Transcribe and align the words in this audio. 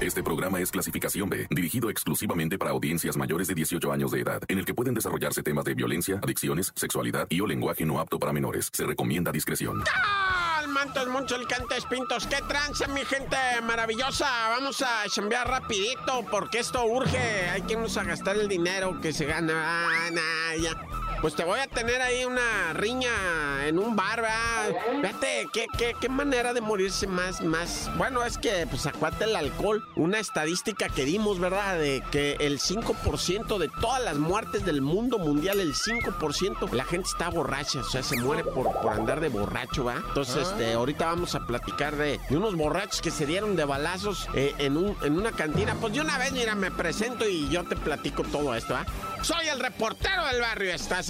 Este 0.00 0.22
programa 0.22 0.58
es 0.60 0.70
clasificación 0.70 1.28
B, 1.28 1.46
dirigido 1.50 1.90
exclusivamente 1.90 2.56
para 2.56 2.70
audiencias 2.70 3.18
mayores 3.18 3.48
de 3.48 3.54
18 3.54 3.92
años 3.92 4.10
de 4.10 4.20
edad, 4.20 4.40
en 4.48 4.58
el 4.58 4.64
que 4.64 4.72
pueden 4.72 4.94
desarrollarse 4.94 5.42
temas 5.42 5.66
de 5.66 5.74
violencia, 5.74 6.18
adicciones, 6.22 6.72
sexualidad 6.74 7.26
y 7.28 7.42
o 7.42 7.46
lenguaje 7.46 7.84
no 7.84 8.00
apto 8.00 8.18
para 8.18 8.32
menores. 8.32 8.70
Se 8.72 8.86
recomienda 8.86 9.30
discreción. 9.30 9.84
Mantos, 10.68 11.08
mucho 11.08 11.36
el 11.36 11.46
cantes 11.46 11.84
pintos. 11.84 12.26
¡Qué 12.26 12.38
trance, 12.48 12.86
mi 12.88 13.04
gente 13.04 13.36
maravillosa! 13.62 14.26
Vamos 14.50 14.80
a 14.82 15.04
chambear 15.08 15.46
rapidito 15.46 16.24
porque 16.30 16.60
esto 16.60 16.84
urge. 16.86 17.18
Hay 17.50 17.62
que 17.62 17.74
irnos 17.74 17.96
a 17.98 18.04
gastar 18.04 18.36
el 18.36 18.48
dinero 18.48 18.98
que 19.00 19.12
se 19.12 19.26
gana. 19.26 19.52
Ah, 19.84 20.10
nah, 20.10 20.62
ya. 20.62 20.99
Pues 21.20 21.34
te 21.34 21.44
voy 21.44 21.60
a 21.60 21.66
tener 21.66 22.00
ahí 22.00 22.24
una 22.24 22.72
riña 22.72 23.10
en 23.66 23.78
un 23.78 23.94
bar, 23.94 24.22
¿verdad? 24.22 24.74
Fíjate, 25.02 25.46
¿qué, 25.52 25.66
qué, 25.76 25.94
qué 26.00 26.08
manera 26.08 26.54
de 26.54 26.62
morirse 26.62 27.06
más, 27.06 27.42
más. 27.42 27.90
Bueno, 27.98 28.24
es 28.24 28.38
que, 28.38 28.66
pues, 28.66 28.86
acuate 28.86 29.24
el 29.24 29.36
alcohol. 29.36 29.84
Una 29.96 30.18
estadística 30.18 30.88
que 30.88 31.04
dimos, 31.04 31.38
¿verdad? 31.38 31.78
De 31.78 32.02
que 32.10 32.36
el 32.40 32.58
5% 32.58 33.58
de 33.58 33.68
todas 33.82 34.02
las 34.02 34.16
muertes 34.16 34.64
del 34.64 34.80
mundo 34.80 35.18
mundial, 35.18 35.60
el 35.60 35.74
5%, 35.74 36.72
la 36.72 36.84
gente 36.84 37.08
está 37.08 37.28
borracha, 37.28 37.80
o 37.80 37.84
sea, 37.84 38.02
se 38.02 38.16
muere 38.16 38.42
por, 38.42 38.72
por 38.80 38.90
andar 38.90 39.20
de 39.20 39.28
borracho, 39.28 39.84
¿va? 39.84 39.96
Entonces, 39.96 40.48
este, 40.48 40.72
ahorita 40.72 41.04
vamos 41.04 41.34
a 41.34 41.46
platicar 41.46 41.96
de, 41.96 42.18
de 42.30 42.36
unos 42.36 42.56
borrachos 42.56 43.02
que 43.02 43.10
se 43.10 43.26
dieron 43.26 43.56
de 43.56 43.66
balazos 43.66 44.26
eh, 44.32 44.54
en, 44.56 44.78
un, 44.78 44.96
en 45.02 45.18
una 45.18 45.32
cantina. 45.32 45.74
Pues 45.74 45.92
de 45.92 46.00
una 46.00 46.16
vez, 46.16 46.32
mira, 46.32 46.54
me 46.54 46.70
presento 46.70 47.28
y 47.28 47.46
yo 47.50 47.64
te 47.64 47.76
platico 47.76 48.22
todo 48.22 48.54
esto, 48.54 48.72
¿va? 48.72 48.86
Soy 49.22 49.48
el 49.48 49.60
reportero 49.60 50.24
del 50.26 50.40
barrio, 50.40 50.72
estás 50.72 51.09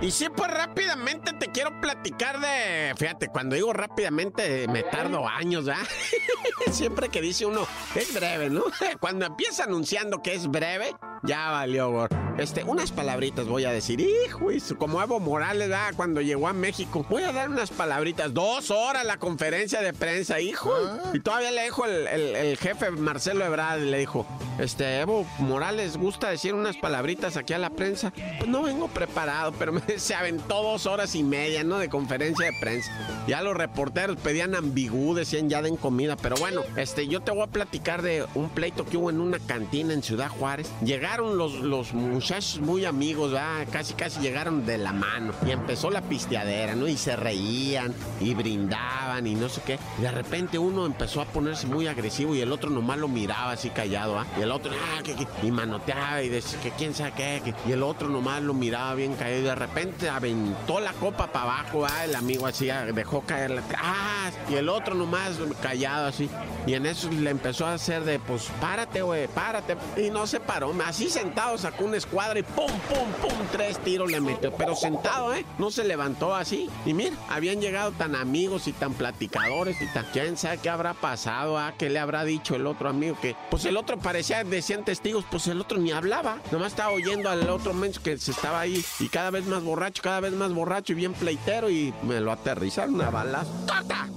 Y 0.00 0.10
sí, 0.10 0.28
pues 0.34 0.50
rápidamente 0.50 1.32
te 1.32 1.48
quiero 1.48 1.80
platicar 1.80 2.38
de. 2.40 2.94
Fíjate, 2.96 3.28
cuando 3.28 3.56
digo 3.56 3.72
rápidamente 3.72 4.68
me 4.68 4.82
tardo 4.82 5.26
años, 5.26 5.64
¿verdad? 5.64 5.82
Siempre 6.70 7.08
que 7.08 7.20
dice 7.20 7.46
uno, 7.46 7.66
es 7.94 8.12
breve, 8.14 8.50
¿no? 8.50 8.64
Cuando 9.00 9.24
empieza 9.24 9.64
anunciando 9.64 10.22
que 10.22 10.34
es 10.34 10.48
breve, 10.48 10.94
ya 11.26 11.50
valió. 11.50 12.08
Este, 12.38 12.64
unas 12.64 12.92
palabritas 12.92 13.46
voy 13.46 13.64
a 13.64 13.70
decir. 13.72 13.98
Hijo, 14.00 14.48
como 14.78 15.00
Evo 15.02 15.20
Morales, 15.20 15.68
¿verdad? 15.70 15.94
Cuando 15.96 16.20
llegó 16.20 16.48
a 16.48 16.52
México. 16.52 17.06
Voy 17.08 17.22
a 17.22 17.32
dar 17.32 17.48
unas 17.48 17.70
palabritas. 17.70 18.34
Dos 18.34 18.70
horas 18.70 19.04
la 19.06 19.16
conferencia 19.16 19.80
de 19.80 19.92
prensa, 19.94 20.38
hijo. 20.40 20.70
Y 21.14 21.20
todavía 21.20 21.50
le 21.50 21.64
dijo 21.64 21.86
el, 21.86 22.06
el- 22.06 22.36
el 22.36 22.56
jefe 22.58 22.90
Marcelo 22.90 23.44
Ebrard, 23.44 23.80
le 23.80 23.98
dijo, 23.98 24.26
este, 24.58 25.00
Evo 25.00 25.26
Morales, 25.38 25.96
¿gusta 25.96 26.28
decir 26.28 26.52
unas 26.54 26.76
palabritas 26.76 27.36
aquí 27.38 27.54
a 27.54 27.58
la 27.58 27.70
prensa? 27.70 28.12
Pues 28.38 28.50
no 28.50 28.62
vengo 28.62 28.88
preparado, 28.88 29.52
pero 29.58 29.72
me- 29.72 29.80
se 29.98 30.14
aventó 30.14 30.62
dos 30.62 30.84
horas 30.86 31.14
y 31.14 31.22
media, 31.22 31.64
¿no? 31.64 31.78
De 31.78 31.88
conferencia 31.88 32.44
de 32.46 32.52
prensa. 32.60 32.90
Ya 33.26 33.40
los 33.40 33.56
reporteros 33.56 34.18
pedían 34.18 34.54
ambigú, 34.54 35.14
decían 35.14 35.48
ya 35.48 35.62
den 35.62 35.76
comida. 35.76 36.16
Pero 36.16 36.36
bueno, 36.36 36.60
este, 36.76 37.08
yo 37.08 37.20
te 37.20 37.30
voy 37.30 37.42
a 37.44 37.46
platicar 37.46 38.02
de 38.02 38.26
un 38.34 38.50
pleito 38.50 38.84
que 38.84 38.98
hubo 38.98 39.08
en 39.08 39.20
una 39.22 39.38
cantina 39.38 39.94
en 39.94 40.02
Ciudad 40.02 40.28
Juárez. 40.28 40.70
Llegaron 40.84 41.15
los, 41.20 41.54
los 41.54 41.92
muchachos 41.94 42.60
muy 42.60 42.84
amigos, 42.84 43.32
¿verdad? 43.32 43.66
Casi, 43.70 43.94
casi 43.94 44.20
llegaron 44.20 44.66
de 44.66 44.78
la 44.78 44.92
mano. 44.92 45.32
Y 45.46 45.50
empezó 45.50 45.90
la 45.90 46.02
pisteadera, 46.02 46.74
¿no? 46.74 46.86
Y 46.88 46.96
se 46.96 47.16
reían 47.16 47.94
y 48.20 48.34
brindaban 48.34 49.26
y 49.26 49.34
no 49.34 49.48
sé 49.48 49.60
qué. 49.64 49.78
Y 49.98 50.02
de 50.02 50.10
repente 50.10 50.58
uno 50.58 50.86
empezó 50.86 51.20
a 51.20 51.24
ponerse 51.26 51.66
muy 51.66 51.86
agresivo 51.86 52.34
y 52.34 52.40
el 52.40 52.52
otro 52.52 52.70
nomás 52.70 52.98
lo 52.98 53.08
miraba 53.08 53.52
así 53.52 53.70
callado, 53.70 54.18
¿ah? 54.18 54.26
Y 54.38 54.42
el 54.42 54.50
otro, 54.50 54.72
ah, 54.74 55.02
que, 55.02 55.14
que- 55.14 55.26
y 55.42 55.50
manoteaba 55.50 56.22
y 56.22 56.28
decía 56.28 56.60
que 56.60 56.70
quién 56.72 56.94
sabe 56.94 57.12
qué. 57.16 57.54
y 57.66 57.72
el 57.72 57.82
otro 57.82 58.08
nomás 58.08 58.42
lo 58.42 58.54
miraba 58.54 58.94
bien 58.94 59.14
callado 59.14 59.40
y 59.40 59.44
de 59.44 59.54
repente 59.54 60.08
aventó 60.08 60.80
la 60.80 60.92
copa 60.94 61.26
para 61.32 61.44
abajo, 61.44 61.86
¿ah? 61.86 62.04
El 62.04 62.14
amigo 62.14 62.46
así 62.46 62.70
ah, 62.70 62.84
dejó 62.86 63.22
caer 63.22 63.50
la... 63.50 63.62
¡Ah! 63.78 64.30
Y 64.50 64.54
el 64.54 64.68
otro 64.68 64.94
nomás 64.94 65.32
callado 65.62 66.06
así. 66.06 66.28
Y 66.66 66.74
en 66.74 66.84
eso 66.84 67.08
le 67.10 67.30
empezó 67.30 67.64
a 67.64 67.74
hacer 67.74 68.04
de, 68.04 68.18
pues, 68.18 68.50
párate, 68.60 69.02
güey, 69.02 69.28
párate. 69.28 69.76
Y 69.96 70.10
no 70.10 70.26
se 70.26 70.40
paró. 70.40 70.74
Así 70.84 71.08
sentado 71.08 71.56
sacó 71.56 71.84
una 71.84 71.96
escuadra 71.96 72.38
y 72.40 72.42
pum, 72.42 72.66
pum, 72.66 73.08
pum, 73.22 73.46
tres 73.52 73.78
tiros 73.78 74.10
le 74.10 74.20
metió. 74.20 74.52
Pero 74.52 74.74
sentado, 74.74 75.32
¿eh? 75.32 75.44
No 75.58 75.70
se 75.70 75.84
levantó 75.84 76.34
así. 76.34 76.68
Y 76.84 76.92
mira, 76.92 77.16
habían 77.28 77.60
llegado 77.60 77.92
tan 77.92 78.16
amigos 78.16 78.66
y 78.66 78.72
tan 78.72 78.94
platicadores 78.94 79.80
y 79.80 79.86
tan... 79.92 80.06
¿Quién 80.12 80.36
sabe 80.36 80.58
qué 80.58 80.68
habrá 80.68 80.94
pasado? 80.94 81.56
¿Ah? 81.56 81.74
¿Qué 81.78 81.88
le 81.88 82.00
habrá 82.00 82.24
dicho 82.24 82.56
el 82.56 82.66
otro 82.66 82.88
amigo? 82.88 83.16
Que, 83.20 83.36
pues 83.50 83.64
el 83.64 83.76
otro 83.76 83.98
parecía, 83.98 84.42
decían 84.42 84.84
testigos, 84.84 85.24
pues 85.30 85.46
el 85.46 85.60
otro 85.60 85.78
ni 85.78 85.92
hablaba. 85.92 86.38
Nomás 86.50 86.72
estaba 86.72 86.90
oyendo 86.90 87.30
al 87.30 87.48
otro 87.48 87.74
menso 87.74 88.02
que 88.02 88.18
se 88.18 88.32
estaba 88.32 88.60
ahí. 88.60 88.84
Y 88.98 89.08
cada 89.08 89.30
vez 89.30 89.46
más 89.46 89.62
borracho, 89.62 90.02
cada 90.02 90.20
vez 90.20 90.32
más 90.32 90.52
borracho 90.52 90.92
y 90.94 90.96
bien 90.96 91.12
pleitero. 91.12 91.70
Y 91.70 91.94
me 92.02 92.20
lo 92.20 92.32
aterrizaron 92.32 93.00
a 93.02 93.10
balas. 93.10 93.46
¡Corta! 93.68 94.08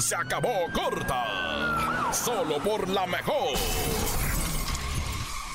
Se 0.00 0.14
acabó 0.14 0.70
corta. 0.74 2.12
Solo 2.12 2.58
por 2.58 2.86
la 2.86 3.06
mejor. 3.06 3.56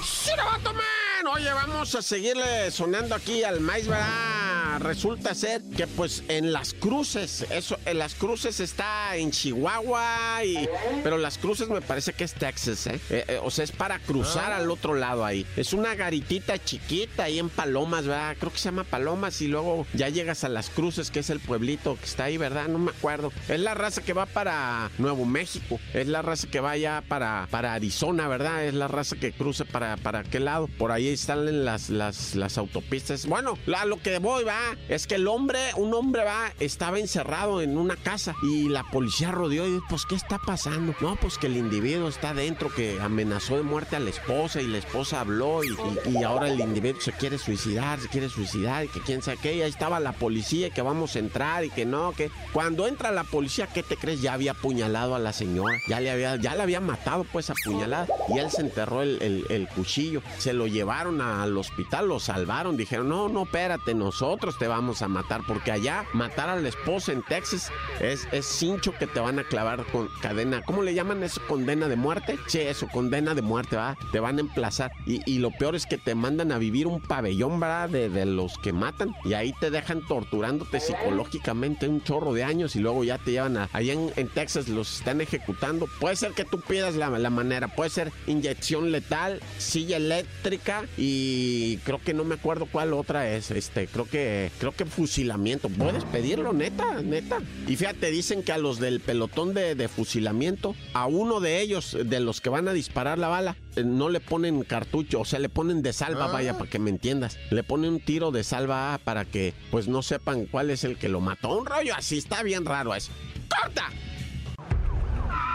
¡Shirabato 0.02 0.74
Man! 0.74 1.28
Oye, 1.32 1.54
vamos 1.54 1.94
a 1.94 2.02
seguirle 2.02 2.72
sonando 2.72 3.14
aquí 3.14 3.44
al 3.44 3.60
maíz, 3.60 3.88
¿verdad? 3.88 4.37
Resulta 4.80 5.34
ser 5.34 5.62
que 5.76 5.88
pues 5.88 6.24
en 6.28 6.54
las 6.54 6.74
cruces, 6.74 7.46
eso, 7.50 7.78
en 7.86 7.98
las 7.98 8.14
cruces 8.16 8.60
está 8.60 9.16
en 9.16 9.32
Chihuahua, 9.32 10.44
y, 10.46 10.68
pero 11.04 11.18
las 11.18 11.38
cruces 11.38 11.68
me 11.68 11.82
parece 11.82 12.14
que 12.14 12.24
es 12.24 12.34
Texas, 12.34 12.88
¿eh? 12.88 13.00
Eh, 13.10 13.26
eh, 13.28 13.40
o 13.42 13.50
sea, 13.50 13.64
es 13.64 13.72
para 13.72 14.00
cruzar 14.00 14.52
al 14.52 14.70
otro 14.70 14.94
lado 14.94 15.26
ahí. 15.26 15.46
Es 15.56 15.74
una 15.74 15.96
garitita 15.96 16.64
chiquita 16.64 17.24
ahí 17.24 17.40
en 17.40 17.50
Palomas, 17.50 18.06
¿verdad? 18.06 18.36
Creo 18.40 18.52
que 18.52 18.60
se 18.60 18.66
llama 18.66 18.84
Palomas 18.84 19.42
y 19.42 19.48
luego 19.48 19.86
ya 19.94 20.10
llegas 20.10 20.44
a 20.44 20.50
las 20.50 20.70
cruces, 20.70 21.12
que 21.12 21.20
es 21.20 21.30
el 21.30 21.40
pueblito 21.40 21.98
que 21.98 22.06
está 22.06 22.26
ahí, 22.26 22.38
¿verdad? 22.38 22.68
No 22.68 22.80
me 22.80 22.92
acuerdo. 22.92 23.32
Es 23.48 23.60
la 23.60 23.74
raza 23.74 24.04
que 24.04 24.14
va 24.14 24.26
para 24.26 24.92
Nuevo 24.98 25.26
México, 25.26 25.80
es 25.94 26.08
la 26.08 26.22
raza 26.22 26.48
que 26.48 26.60
va 26.60 26.78
ya 26.78 27.04
para, 27.08 27.48
para 27.50 27.74
Arizona, 27.74 28.28
¿verdad? 28.28 28.66
Es 28.66 28.74
la 28.74 28.88
raza 28.88 29.16
que 29.16 29.32
cruza 29.32 29.66
para, 29.66 29.98
para 29.98 30.24
qué 30.24 30.40
lado. 30.40 30.68
Por 30.78 30.92
ahí 30.92 31.08
están 31.08 31.66
las, 31.66 31.90
las, 31.90 32.36
las 32.36 32.58
autopistas. 32.58 33.26
Bueno, 33.26 33.58
a 33.76 33.86
lo 33.86 34.02
que 34.02 34.20
voy, 34.20 34.44
va, 34.44 34.57
es 34.90 35.08
que 35.08 35.16
el 35.16 35.28
hombre, 35.28 35.60
un 35.76 35.94
hombre 35.94 36.24
va, 36.24 36.52
estaba 36.60 37.00
encerrado 37.00 37.62
en 37.62 37.78
una 37.78 37.96
casa 37.96 38.36
y 38.44 38.70
la 38.70 38.84
policía 38.84 39.32
rodeó 39.32 39.68
y 39.68 39.72
dijo, 39.74 39.86
pues, 39.90 40.06
¿qué 40.06 40.16
está 40.16 40.38
pasando? 40.40 40.94
No, 41.02 41.16
pues 41.16 41.38
que 41.38 41.48
el 41.48 41.58
individuo 41.58 42.08
está 42.08 42.34
dentro, 42.34 42.70
que 42.74 43.00
amenazó 43.02 43.56
de 43.58 43.64
muerte 43.64 43.96
a 43.96 44.00
la 44.00 44.10
esposa 44.10 44.62
y 44.62 44.68
la 44.68 44.78
esposa 44.78 45.22
habló 45.22 45.64
y, 45.64 45.76
y- 46.10 46.24
ahora 46.24 46.50
el 46.50 46.60
individuo 46.60 47.00
se 47.02 47.12
quiere 47.14 47.38
suicidar, 47.38 48.00
se 48.00 48.08
quiere 48.10 48.30
suicidar 48.30 48.86
y 48.86 48.88
que 48.90 49.00
quién 49.02 49.22
sabe 49.22 49.38
qué, 49.42 49.56
y 49.56 49.62
ahí 49.62 49.70
estaba 49.70 50.00
la 50.00 50.12
policía 50.14 50.68
y 50.68 50.72
que 50.72 50.82
vamos 50.82 51.16
a 51.16 51.20
entrar 51.20 51.64
y 51.64 51.70
que 51.70 51.86
no, 51.86 52.12
que 52.12 52.30
cuando 52.54 52.88
entra 52.88 53.12
la 53.12 53.24
policía, 53.24 53.68
¿qué 53.68 53.84
te 53.84 53.96
crees? 53.98 54.22
Ya 54.22 54.34
había 54.34 54.52
apuñalado 54.52 55.16
a 55.16 55.20
la 55.20 55.32
señora, 55.34 55.78
ya 55.88 56.00
le 56.00 56.12
había, 56.12 56.36
ya 56.38 56.56
le 56.56 56.64
había 56.64 56.80
matado 56.82 57.26
pues 57.32 57.50
apuñalada 57.50 58.08
y 58.34 58.40
él 58.40 58.50
se 58.52 58.62
enterró 58.62 59.02
el, 59.02 59.22
el- 59.22 59.46
el 59.50 59.68
cuchillo, 59.70 60.22
se 60.38 60.54
lo 60.54 60.68
llevaron 60.68 61.22
al 61.22 61.56
hospital, 61.58 62.08
lo 62.08 62.20
salvaron, 62.20 62.76
dijeron, 62.78 63.08
no, 63.10 63.30
no, 63.30 63.44
espérate, 63.44 63.94
nosotros 63.94 64.47
te 64.56 64.68
vamos 64.68 65.02
a 65.02 65.08
matar, 65.08 65.42
porque 65.48 65.72
allá 65.72 66.06
matar 66.14 66.50
a 66.50 66.56
la 66.56 66.70
esposa 66.70 67.12
en 67.12 67.24
Texas 67.24 67.72
es, 68.00 68.28
es 68.32 68.46
cincho 68.46 68.94
que 68.98 69.08
te 69.08 69.20
van 69.20 69.40
a 69.40 69.44
clavar 69.44 69.86
con 69.92 70.10
cadena, 70.22 70.62
¿cómo 70.64 70.84
le 70.84 70.94
llaman 70.94 71.24
eso? 71.24 71.42
¿Condena 71.48 71.88
de 71.88 71.96
muerte? 71.96 72.38
Sí, 72.48 72.60
eso, 72.60 72.88
condena 72.88 73.34
de 73.34 73.42
muerte, 73.42 73.76
va, 73.76 73.98
te 74.12 74.20
van 74.20 74.38
a 74.38 74.42
emplazar 74.42 74.92
y, 75.06 75.20
y 75.30 75.40
lo 75.40 75.52
peor 75.52 75.76
es 75.76 75.86
que 75.86 75.98
te 75.98 76.16
mandan 76.16 76.52
a 76.52 76.58
vivir 76.58 76.88
un 76.88 77.02
pabellón, 77.02 77.60
¿verdad? 77.60 77.90
De, 77.90 78.10
de 78.10 78.26
los 78.26 78.58
que 78.60 78.74
matan 78.74 79.14
y 79.26 79.34
ahí 79.34 79.54
te 79.60 79.72
dejan 79.72 80.06
torturándote 80.08 80.80
psicológicamente 80.80 81.88
un 81.88 82.04
chorro 82.04 82.34
de 82.34 82.44
años 82.44 82.76
y 82.76 82.80
luego 82.80 83.04
ya 83.04 83.18
te 83.18 83.32
llevan 83.32 83.58
a, 83.58 83.70
allá 83.74 83.94
en, 83.94 84.12
en 84.16 84.28
Texas 84.30 84.68
los 84.68 85.00
están 85.00 85.22
ejecutando. 85.22 85.88
Puede 86.00 86.16
ser 86.16 86.34
que 86.34 86.46
tú 86.46 86.62
pidas 86.62 86.96
la, 86.96 87.10
la 87.10 87.30
manera, 87.30 87.68
puede 87.68 87.90
ser 87.90 88.12
inyección 88.28 88.92
letal, 88.92 89.42
silla 89.58 89.98
eléctrica 89.98 90.84
y 90.98 91.78
creo 91.78 92.02
que 92.02 92.14
no 92.14 92.24
me 92.24 92.36
acuerdo 92.36 92.68
cuál 92.72 92.94
otra 92.94 93.30
es, 93.30 93.52
este, 93.52 93.88
creo 93.88 94.06
que, 94.06 94.27
creo 94.60 94.72
que 94.72 94.86
fusilamiento. 94.86 95.70
Puedes 95.70 96.04
pedirlo, 96.06 96.54
neta, 96.54 97.02
neta. 97.02 97.40
Y 97.68 97.76
fíjate, 97.76 98.12
dicen 98.12 98.44
que 98.44 98.52
a 98.52 98.58
los 98.58 98.80
del 98.80 99.00
pelotón 99.00 99.54
de, 99.54 99.76
de 99.76 99.88
fusilamiento, 99.88 100.76
a 100.94 101.06
uno 101.06 101.40
de 101.40 101.62
ellos, 101.62 101.98
de 102.04 102.20
los 102.20 102.42
que 102.42 102.50
van 102.50 102.68
a 102.68 102.74
disparar 102.74 103.18
la 103.18 103.28
bala, 103.28 103.56
eh, 103.76 103.84
no 103.84 104.10
le 104.10 104.20
ponen 104.20 104.64
cartucho, 104.64 105.22
o 105.22 105.26
sea, 105.26 105.40
le 105.40 105.50
ponen 105.50 105.82
de 105.82 105.94
salva, 105.94 106.28
vaya, 106.28 106.58
para 106.58 106.70
que 106.70 106.80
me 106.80 106.90
entiendas. 106.90 107.38
Le 107.52 107.64
ponen 107.64 107.94
un 107.94 108.00
tiro 108.00 108.32
de 108.32 108.44
salva 108.44 109.00
para 109.04 109.26
que, 109.26 109.54
pues, 109.72 109.88
no 109.88 110.02
sepan 110.02 110.46
cuál 110.46 110.70
es 110.70 110.84
el 110.84 110.98
que 110.98 111.10
lo 111.10 111.22
mató. 111.22 111.58
Un 111.58 111.66
rollo 111.66 111.94
así, 111.96 112.18
está 112.18 112.44
bien 112.44 112.66
raro 112.66 112.96
eso. 112.96 113.12
¡Corta! 113.50 113.90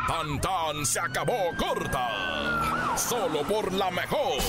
Tan 0.07 0.41
tan 0.41 0.85
se 0.85 1.01
acabó 1.01 1.51
corta. 1.57 2.97
Solo 2.97 3.43
por 3.43 3.73
la 3.73 3.91
mejor. 3.91 4.41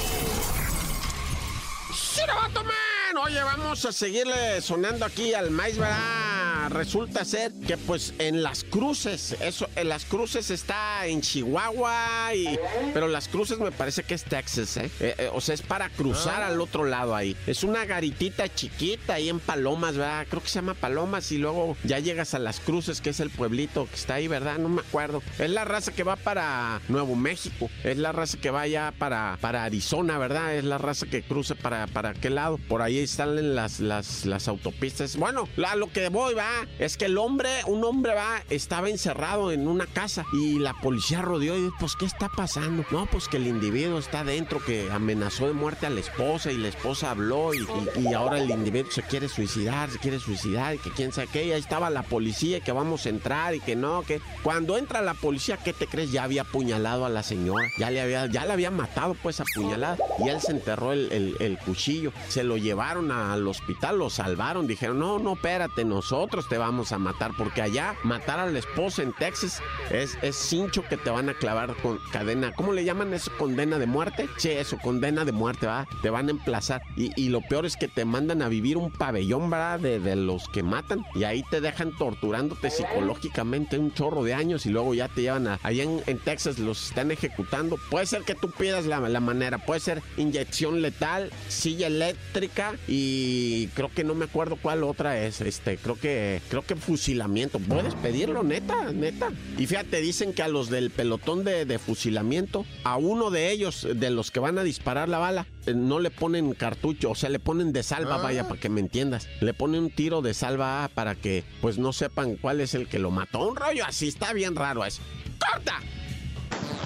¡Sí, 1.94 2.22
vato, 2.28 2.64
man! 2.64 2.93
Oye, 3.22 3.44
vamos 3.44 3.86
a 3.86 3.92
seguirle 3.92 4.60
sonando 4.62 5.06
aquí 5.06 5.34
al 5.34 5.52
maíz, 5.52 5.78
¿verdad? 5.78 6.23
Resulta 6.70 7.26
ser 7.26 7.54
que 7.68 7.78
pues 7.78 8.14
en 8.20 8.44
las 8.44 8.64
cruces, 8.64 9.36
eso, 9.42 9.68
en 9.76 9.90
las 9.90 10.06
cruces 10.06 10.50
está 10.50 11.06
en 11.06 11.22
Chihuahua, 11.22 12.34
y, 12.36 12.60
pero 12.94 13.08
las 13.08 13.28
cruces 13.28 13.60
me 13.60 13.72
parece 13.72 14.04
que 14.04 14.14
es 14.14 14.24
Texas, 14.24 14.78
¿eh? 14.78 14.90
eh, 15.00 15.16
eh 15.18 15.30
o 15.34 15.42
sea, 15.42 15.56
es 15.56 15.62
para 15.62 15.90
cruzar 15.90 16.42
ah. 16.42 16.48
al 16.48 16.62
otro 16.62 16.86
lado 16.86 17.16
ahí. 17.16 17.36
Es 17.48 17.64
una 17.64 17.86
garitita 17.86 18.54
chiquita 18.54 19.16
ahí 19.16 19.30
en 19.30 19.40
Palomas, 19.40 19.98
¿verdad? 19.98 20.26
Creo 20.30 20.42
que 20.42 20.50
se 20.50 20.56
llama 20.56 20.74
Palomas 20.74 21.32
y 21.32 21.38
luego 21.38 21.76
ya 21.84 22.00
llegas 22.00 22.34
a 22.34 22.40
las 22.40 22.60
cruces, 22.60 23.02
que 23.02 23.10
es 23.12 23.20
el 23.20 23.30
pueblito 23.30 23.88
que 23.88 23.96
está 23.96 24.16
ahí, 24.16 24.28
¿verdad? 24.28 24.58
No 24.58 24.70
me 24.70 24.82
acuerdo. 24.82 25.22
Es 25.40 25.50
la 25.50 25.66
raza 25.66 25.92
que 25.92 26.04
va 26.04 26.16
para 26.16 26.82
Nuevo 26.90 27.16
México, 27.16 27.70
es 27.84 27.98
la 27.98 28.12
raza 28.12 28.38
que 28.40 28.52
va 28.52 28.68
ya 28.68 28.94
para, 28.98 29.38
para 29.42 29.64
Arizona, 29.64 30.18
¿verdad? 30.18 30.56
Es 30.56 30.64
la 30.64 30.78
raza 30.78 31.06
que 31.06 31.24
cruce 31.24 31.56
para, 31.56 31.88
para 31.88 32.10
aquel 32.10 32.36
lado. 32.36 32.58
Por 32.68 32.82
ahí 32.82 33.00
están 33.00 33.56
las, 33.56 33.80
las, 33.80 34.26
las 34.26 34.48
autopistas. 34.48 35.18
Bueno, 35.18 35.48
a 35.66 35.76
lo 35.76 35.92
que 35.92 36.10
voy, 36.10 36.34
va 36.34 36.53
es 36.80 36.98
que 36.98 37.06
el 37.06 37.18
hombre, 37.18 37.50
un 37.68 37.84
hombre 37.84 38.14
va, 38.14 38.44
estaba 38.50 38.90
encerrado 38.90 39.52
en 39.52 39.68
una 39.68 39.86
casa 39.86 40.26
y 40.34 40.60
la 40.60 40.74
policía 40.74 41.22
rodeó 41.22 41.58
y 41.58 41.72
pues 41.80 41.96
¿qué 41.96 42.06
está 42.06 42.30
pasando? 42.30 42.86
No, 42.92 43.06
pues 43.06 43.28
que 43.28 43.38
el 43.38 43.48
individuo 43.48 44.00
está 44.00 44.24
dentro, 44.24 44.64
que 44.64 44.90
amenazó 44.92 45.48
de 45.48 45.54
muerte 45.54 45.86
a 45.86 45.90
la 45.90 46.00
esposa 46.00 46.52
y 46.52 46.58
la 46.58 46.68
esposa 46.68 47.12
habló 47.12 47.52
y, 47.54 48.14
ahora 48.14 48.40
el 48.40 48.50
individuo 48.50 48.92
se 48.92 49.04
quiere 49.04 49.28
suicidar, 49.28 49.90
se 49.90 50.00
quiere 50.00 50.20
suicidar 50.20 50.76
y 50.76 50.78
que 50.80 50.92
quién 50.92 51.12
sabe 51.12 51.28
qué, 51.32 51.46
y 51.46 51.52
ahí 51.52 51.60
estaba 51.60 51.90
la 51.90 52.04
policía 52.04 52.58
y 52.58 52.62
que 52.62 52.72
vamos 52.72 53.06
a 53.06 53.10
entrar 53.10 53.56
y 53.56 53.60
que 53.60 53.76
no, 53.76 54.04
que 54.04 54.22
cuando 54.44 54.78
entra 54.78 55.02
la 55.02 55.14
policía, 55.14 55.58
¿qué 55.58 55.74
te 55.74 55.88
crees? 55.88 56.12
Ya 56.12 56.24
había 56.24 56.44
apuñalado 56.44 57.06
a 57.06 57.10
la 57.10 57.24
señora, 57.24 57.68
ya 57.78 57.90
le 57.90 58.02
había, 58.02 58.28
ya 58.28 58.46
la 58.46 58.54
había 58.54 58.72
matado 58.72 59.16
pues 59.22 59.40
apuñalada 59.40 59.98
y 60.24 60.30
él 60.30 60.42
se 60.42 60.52
enterró 60.52 60.94
el, 60.94 61.36
el 61.40 61.58
cuchillo, 61.60 62.12
se 62.28 62.44
lo 62.44 62.58
llevaron 62.58 63.12
al 63.12 63.48
hospital, 63.48 63.98
lo 63.98 64.10
salvaron, 64.10 64.68
dijeron, 64.68 65.00
no, 65.00 65.20
no, 65.20 65.34
espérate, 65.34 65.86
nosotros 65.86 66.43
te 66.50 66.58
vamos 66.58 66.92
a 66.92 66.98
matar, 66.98 67.32
porque 67.38 67.62
allá 67.62 67.96
matar 68.04 68.40
a 68.40 68.46
la 68.48 68.60
esposa 68.60 69.04
en 69.04 69.14
Texas 69.14 69.62
es, 69.90 70.18
es 70.22 70.36
cincho 70.36 70.84
que 70.88 70.98
te 70.98 71.10
van 71.10 71.30
a 71.30 71.34
clavar 71.34 71.76
con 71.82 72.00
cadena. 72.12 72.54
¿Cómo 72.54 72.74
le 72.74 72.84
llaman 72.84 73.14
eso? 73.14 73.32
¿Condena 73.38 73.80
de 73.80 73.86
muerte? 73.86 74.30
Sí, 74.38 74.50
eso, 74.50 74.78
condena 74.82 75.26
de 75.26 75.32
muerte, 75.32 75.68
va. 75.68 75.88
Te 76.02 76.10
van 76.10 76.28
a 76.28 76.32
emplazar. 76.32 76.82
Y, 76.96 77.30
lo 77.30 77.42
peor 77.42 77.66
es 77.66 77.78
que 77.78 77.88
te 77.88 78.06
mandan 78.06 78.42
a 78.42 78.48
vivir 78.48 78.78
un 78.78 78.92
pabellón, 78.92 79.50
¿verdad? 79.50 79.80
De, 79.80 80.00
de, 80.00 80.16
los 80.16 80.48
que 80.50 80.62
matan. 80.62 81.04
Y 81.16 81.24
ahí 81.24 81.44
te 81.50 81.62
dejan 81.62 81.96
torturándote 81.98 82.70
psicológicamente 82.70 83.80
un 83.80 83.94
chorro 83.94 84.24
de 84.24 84.34
años 84.34 84.66
y 84.66 84.70
luego 84.70 84.94
ya 84.94 85.08
te 85.08 85.22
llevan 85.22 85.48
a. 85.48 85.60
Allá 85.64 85.84
en, 85.84 86.20
Texas 86.20 86.60
los 86.60 86.90
están 86.90 87.12
ejecutando. 87.12 87.78
Puede 87.90 88.06
ser 88.06 88.22
que 88.22 88.36
tú 88.36 88.52
pidas 88.52 88.86
la, 88.86 89.00
la 89.00 89.20
manera. 89.20 89.58
Puede 89.58 89.80
ser 89.80 90.02
inyección 90.18 90.82
letal, 90.82 91.32
silla 91.48 91.88
eléctrica 91.88 92.74
y 92.88 93.68
creo 93.70 93.90
que 93.94 94.04
no 94.04 94.16
me 94.16 94.26
acuerdo 94.26 94.58
cuál 94.62 94.84
otra 94.84 95.20
es. 95.20 95.42
Este, 95.42 95.78
creo 95.78 95.96
que 95.96 96.33
creo 96.50 96.62
que 96.64 96.76
fusilamiento. 96.76 97.60
Puedes 97.60 97.96
pedirlo, 97.96 98.44
neta, 98.44 98.92
neta. 98.92 99.32
Y 99.58 99.66
fíjate, 99.66 100.02
dicen 100.02 100.34
que 100.34 100.44
a 100.44 100.48
los 100.48 100.70
del 100.70 100.92
pelotón 100.92 101.44
de, 101.44 101.80
fusilamiento, 101.80 102.66
a 102.84 102.98
uno 102.98 103.32
de 103.32 103.52
ellos, 103.52 103.88
de 103.94 104.10
los 104.10 104.32
que 104.32 104.40
van 104.40 104.58
a 104.58 104.64
disparar 104.64 105.10
la 105.10 105.20
bala, 105.20 105.48
eh, 105.66 105.74
no 105.74 106.00
le 106.00 106.12
ponen 106.12 106.54
cartucho, 106.54 107.12
o 107.12 107.16
sea, 107.16 107.30
le 107.30 107.40
ponen 107.40 107.74
de 107.74 107.84
salva, 107.84 108.18
vaya, 108.18 108.44
ah. 108.44 108.48
para 108.48 108.60
que 108.60 108.70
me 108.70 108.82
entiendas. 108.82 109.28
Le 109.42 109.54
ponen 109.54 109.84
un 109.84 109.90
tiro 109.90 110.22
de 110.22 110.34
salva 110.34 110.90
para 110.94 111.16
que, 111.16 111.44
pues, 111.62 111.78
no 111.78 111.94
sepan 111.94 112.36
cuál 112.36 112.62
es 112.62 112.74
el 112.74 112.88
que 112.88 113.00
lo 113.00 113.12
mató. 113.12 113.48
Un 113.48 113.56
rollo 113.56 113.86
así, 113.86 114.08
está 114.08 114.34
bien 114.34 114.56
raro 114.56 114.86
eso. 114.86 115.02
¡Corta! 115.40 115.80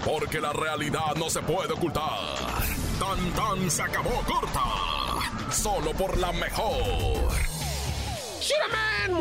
Porque 0.05 0.39
la 0.39 0.53
realidad 0.53 1.15
no 1.17 1.29
se 1.29 1.41
puede 1.41 1.73
ocultar. 1.73 2.19
Tan 2.99 3.31
tan 3.33 3.69
se 3.69 3.81
acabó 3.81 4.21
corta. 4.25 5.51
Solo 5.51 5.91
por 5.91 6.17
la 6.17 6.31
mejor 6.31 7.56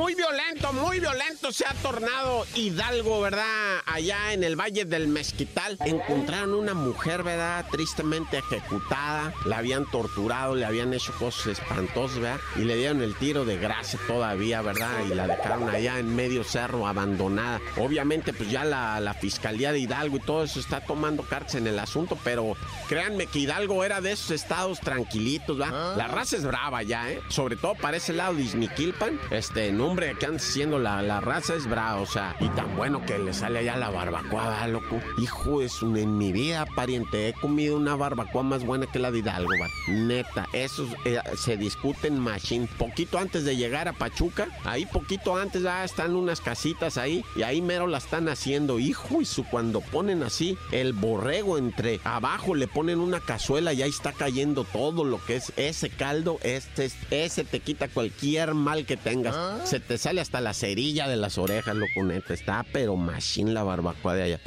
muy 0.07 0.15
violento, 0.15 0.36
muy 0.73 1.01
violento 1.01 1.53
se 1.53 1.65
ha 1.65 1.73
tornado 1.75 2.45
Hidalgo, 2.55 3.21
¿verdad? 3.21 3.79
Allá 3.87 4.33
en 4.33 4.43
el 4.45 4.57
Valle 4.57 4.85
del 4.85 5.09
Mezquital 5.09 5.79
encontraron 5.85 6.55
una 6.55 6.75
mujer, 6.75 7.23
¿verdad? 7.23 7.67
Tristemente 7.71 8.39
ejecutada, 8.39 9.33
la 9.45 9.59
habían 9.59 9.89
torturado, 9.91 10.55
le 10.55 10.65
habían 10.65 10.93
hecho 10.93 11.13
cosas 11.19 11.59
espantosas, 11.59 12.19
¿verdad? 12.19 12.41
Y 12.57 12.61
le 12.61 12.77
dieron 12.77 13.01
el 13.03 13.15
tiro 13.15 13.45
de 13.45 13.59
gracia 13.59 13.99
todavía, 14.07 14.61
¿verdad? 14.63 14.91
Y 15.11 15.15
la 15.15 15.27
dejaron 15.27 15.69
allá 15.69 15.99
en 15.99 16.15
medio 16.15 16.45
cerro 16.45 16.87
abandonada. 16.87 17.61
Obviamente, 17.77 18.33
pues 18.33 18.51
ya 18.51 18.65
la, 18.65 19.01
la 19.01 19.15
Fiscalía 19.15 19.73
de 19.73 19.79
Hidalgo 19.79 20.17
y 20.17 20.21
todo 20.21 20.45
eso 20.45 20.61
está 20.61 20.81
tomando 20.81 21.23
cartas 21.23 21.55
en 21.55 21.67
el 21.67 21.79
asunto, 21.79 22.19
pero 22.25 22.57
créanme 22.89 23.27
que 23.27 23.41
Hidalgo 23.41 23.85
era 23.85 24.01
de 24.01 24.13
esos 24.13 24.31
estados 24.33 24.81
tranquilitos, 24.81 25.59
¿verdad? 25.59 25.97
La 25.97 26.09
raza 26.09 26.37
es 26.37 26.45
brava 26.45 26.83
ya, 26.83 27.11
¿eh? 27.11 27.21
Sobre 27.29 27.57
todo 27.57 27.75
para 27.75 27.97
ese 27.97 28.13
lado 28.13 28.35
de 28.35 28.43
Izmiquilpan, 28.43 29.19
este 29.31 29.73
nombre 29.73 30.17
que 30.19 30.26
siendo 30.39 30.79
la, 30.79 31.03
la, 31.03 31.21
raza 31.21 31.55
es 31.55 31.67
brava, 31.67 32.01
o 32.01 32.07
sea, 32.07 32.37
y 32.41 32.49
tan 32.51 32.77
bueno 32.77 33.05
que 33.05 33.19
le 33.19 33.33
sale 33.33 33.61
allá 33.61 33.77
la 33.77 33.91
barbacoa, 33.91 34.67
loco. 34.69 35.01
Hijo 35.19 35.63
es 35.63 35.83
un 35.83 35.97
en 35.97 36.19
mi 36.19 36.33
vida, 36.33 36.67
pariente, 36.75 37.29
he 37.29 37.33
comido 37.33 37.77
una 37.77 37.97
barbacoa 37.97 38.43
más 38.43 38.65
buena 38.65 38.87
que 38.87 38.99
la 38.99 39.11
de 39.11 39.19
Hidalgo, 39.19 39.53
va. 39.61 39.69
Neta, 39.89 40.47
esos 40.53 40.91
eh, 41.05 41.19
se 41.37 41.57
discuten 41.57 42.19
machine. 42.19 42.69
Poquito 42.79 43.19
antes 43.19 43.45
de 43.45 43.57
llegar 43.57 43.89
a 43.89 43.93
Pachuca, 43.93 44.49
ahí 44.65 44.87
poquito 44.87 45.37
antes 45.37 45.63
ya 45.63 45.85
están 45.85 46.15
unas 46.17 46.41
casitas 46.41 46.99
ahí, 46.99 47.25
y 47.37 47.43
ahí 47.43 47.63
mero 47.63 47.87
la 47.87 47.99
están 47.99 48.29
haciendo, 48.29 48.79
hijo, 48.79 49.21
y 49.21 49.25
su 49.25 49.45
cuando 49.45 49.81
ponen 49.81 50.23
así 50.23 50.59
el 50.73 50.93
borrego 50.93 51.59
entre 51.59 52.01
abajo 52.05 52.55
le 52.55 52.67
ponen 52.67 53.01
una 53.01 53.21
cazuela 53.21 53.73
y 53.73 53.83
ahí 53.83 53.91
está 53.91 54.13
cayendo 54.13 54.65
todo 54.65 55.05
lo 55.05 55.25
que 55.25 55.37
es 55.37 55.53
ese 55.57 55.91
caldo, 55.91 56.39
este, 56.43 56.91
ese 57.11 57.45
te 57.45 57.61
quita 57.61 57.89
cualquier 57.89 58.55
mal 58.55 58.87
que 58.87 58.97
tengas. 58.97 59.35
Ah. 59.37 59.61
Se 59.65 59.81
te 59.81 59.99
sale 59.99 60.16
hasta 60.21 60.41
la 60.41 60.55
cerilla 60.55 61.09
de 61.09 61.17
las 61.17 61.39
orejas, 61.39 61.75
loco, 61.77 62.03
neta. 62.05 62.35
Está 62.35 62.65
pero 62.73 62.97
machine 62.97 63.53
la 63.53 63.63
barbacoa 63.63 64.15
de 64.15 64.23
allá. 64.23 64.41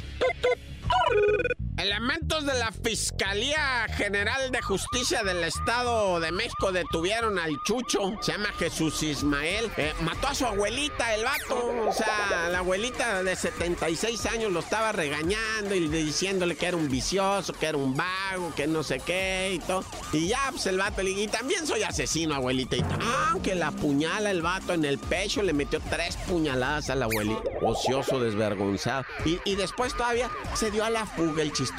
Elementos 1.80 2.44
de 2.44 2.52
la 2.58 2.72
Fiscalía 2.72 3.86
General 3.96 4.50
de 4.50 4.60
Justicia 4.60 5.22
del 5.22 5.42
Estado 5.44 6.20
de 6.20 6.30
México 6.30 6.72
detuvieron 6.72 7.38
al 7.38 7.56
Chucho, 7.64 8.18
se 8.20 8.32
llama 8.32 8.50
Jesús 8.58 9.02
Ismael. 9.02 9.70
Eh, 9.78 9.94
mató 10.02 10.28
a 10.28 10.34
su 10.34 10.44
abuelita, 10.44 11.14
el 11.14 11.24
vato. 11.24 11.88
O 11.88 11.92
sea, 11.94 12.50
la 12.50 12.58
abuelita 12.58 13.22
de 13.22 13.34
76 13.34 14.26
años 14.26 14.52
lo 14.52 14.60
estaba 14.60 14.92
regañando 14.92 15.74
y 15.74 15.88
diciéndole 15.88 16.54
que 16.54 16.66
era 16.66 16.76
un 16.76 16.90
vicioso, 16.90 17.54
que 17.54 17.64
era 17.64 17.78
un 17.78 17.96
vago, 17.96 18.52
que 18.54 18.66
no 18.66 18.82
sé 18.82 19.00
qué 19.00 19.52
y 19.54 19.58
todo. 19.60 19.82
Y 20.12 20.28
ya, 20.28 20.48
pues 20.50 20.66
el 20.66 20.76
vato 20.76 21.02
le 21.02 21.12
y 21.12 21.28
también 21.28 21.66
soy 21.66 21.82
asesino, 21.82 22.34
abuelita. 22.34 22.76
Y 22.76 22.84
aunque 23.30 23.54
la 23.54 23.70
puñala 23.70 24.30
el 24.30 24.42
vato 24.42 24.74
en 24.74 24.84
el 24.84 24.98
pecho, 24.98 25.42
le 25.42 25.54
metió 25.54 25.80
tres 25.88 26.18
puñaladas 26.28 26.90
a 26.90 26.94
la 26.94 27.06
abuelita. 27.06 27.40
Ocioso, 27.62 28.20
desvergonzado. 28.20 29.06
Y, 29.24 29.38
y 29.46 29.56
después 29.56 29.96
todavía 29.96 30.30
se 30.54 30.70
dio 30.70 30.84
a 30.84 30.90
la 30.90 31.06
fuga 31.06 31.40
el 31.40 31.52
chiste 31.54 31.69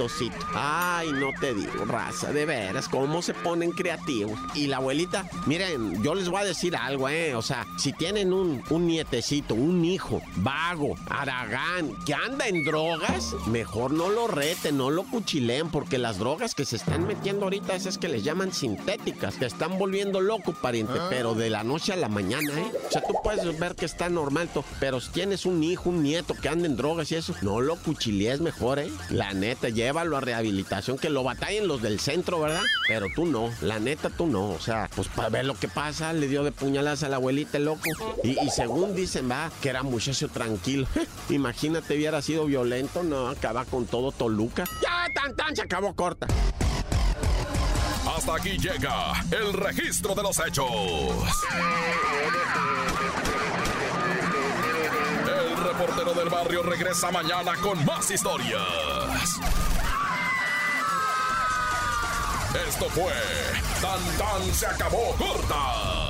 Ay, 0.54 1.12
no 1.12 1.32
te 1.40 1.54
digo, 1.54 1.86
raza, 1.86 2.32
de 2.32 2.46
veras, 2.46 2.88
cómo 2.88 3.22
se 3.22 3.34
ponen 3.34 3.72
creativos. 3.72 4.40
Y 4.56 4.68
la 4.68 4.78
abuelita, 4.78 5.28
miren, 5.46 6.02
yo 6.04 6.16
les 6.16 6.30
voy 6.30 6.42
a 6.42 6.46
decir 6.46 6.76
algo, 6.76 7.10
¿eh? 7.10 7.36
O 7.36 7.42
sea, 7.42 7.66
si 7.78 7.94
tienen 7.94 8.34
un, 8.34 8.64
un 8.70 8.88
nietecito, 8.88 9.56
un 9.56 9.84
hijo, 9.86 10.22
vago, 10.38 10.96
aragán, 11.10 11.94
que 12.06 12.14
anda 12.14 12.48
en 12.48 12.64
drogas, 12.64 13.34
mejor 13.48 13.92
no 13.92 14.10
lo 14.10 14.28
reten, 14.28 14.78
no 14.78 14.90
lo 14.90 15.04
cuchileen, 15.04 15.70
porque 15.70 15.98
las 15.98 16.18
drogas 16.18 16.56
que 16.56 16.66
se 16.66 16.76
están 16.76 17.08
metiendo 17.08 17.46
ahorita, 17.46 17.76
esas 17.76 17.98
que 17.98 18.10
les 18.10 18.24
llaman 18.24 18.52
sintéticas, 18.52 19.36
te 19.36 19.46
están 19.46 19.78
volviendo 19.78 20.22
loco, 20.22 20.54
pariente, 20.54 20.94
ah. 21.00 21.08
pero 21.10 21.34
de 21.34 21.50
la 21.50 21.64
noche 21.64 21.94
a 21.94 21.98
la 21.98 22.10
mañana, 22.10 22.60
¿eh? 22.60 22.72
O 22.88 22.92
sea, 22.92 23.02
tú 23.02 23.14
puedes 23.24 23.60
ver 23.60 23.76
que 23.76 23.86
está 23.86 24.10
normal, 24.10 24.50
pero 24.80 25.00
si 25.00 25.12
tienes 25.12 25.46
un 25.46 25.64
hijo, 25.64 25.90
un 25.90 26.04
nieto 26.04 26.34
que 26.34 26.50
anda 26.50 26.66
en 26.66 26.76
drogas 26.76 27.12
y 27.12 27.16
eso, 27.16 27.36
no 27.42 27.62
lo 27.62 27.76
cuchilees 27.76 28.42
mejor, 28.42 28.80
¿eh? 28.80 28.92
La 29.10 29.34
neta, 29.34 29.70
llévalo 29.82 30.16
a 30.16 30.22
rehabilitación, 30.22 31.00
que 31.00 31.10
lo 31.10 31.24
batallen 31.24 31.68
los 31.68 31.82
del 31.82 32.00
centro, 32.00 32.40
¿verdad? 32.40 32.62
Pero 32.88 33.08
tú 33.16 33.26
no, 33.26 33.50
la 33.62 33.80
neta 33.80 34.12
tú 34.12 34.28
no. 34.28 34.50
O 34.50 34.60
sea, 34.60 34.88
pues 34.96 35.08
para 35.08 35.30
ver 35.30 35.46
lo 35.46 35.56
que 35.56 35.68
pasa, 35.68 36.14
le 36.14 36.28
dio 36.28 36.44
de 36.44 36.52
puñaladas 36.52 37.02
a 37.02 37.10
la 37.10 37.16
abuelita, 37.16 37.58
loco. 37.58 37.82
Y, 38.24 38.38
según 38.52 38.96
dicen, 38.96 39.30
va, 39.30 39.52
que 39.60 39.70
era 39.70 39.82
muchacho 39.82 40.28
tranquilo. 40.28 40.88
Imagínate, 41.30 41.96
hubiera 41.96 42.22
sido 42.22 42.46
violento, 42.46 43.02
no, 43.02 43.30
acaba 43.30 43.66
con 43.66 43.88
todo 43.88 44.12
Toluca. 44.12 44.66
Ya, 44.84 45.08
tan, 45.16 45.36
tan, 45.36 45.56
se 45.56 45.64
acabó 45.64 45.96
corta. 45.96 46.28
Hasta 48.16 48.36
aquí 48.36 48.58
llega 48.60 49.14
el 49.32 49.54
registro 49.54 50.14
de 50.14 50.22
los 50.22 50.40
hechos 50.46 50.70
reportero 55.82 56.14
del 56.14 56.30
barrio 56.30 56.64
regresa 56.64 57.12
mañana 57.12 57.54
con 57.56 57.84
más 57.86 58.12
historias. 58.12 58.60
Esto 62.53 62.89
fue 62.89 63.13
Tan 63.81 64.00
Tan 64.17 64.53
se 64.53 64.65
acabó 64.65 65.15
corta 65.17 66.00